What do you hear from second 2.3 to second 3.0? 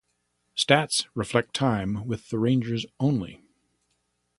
Rangers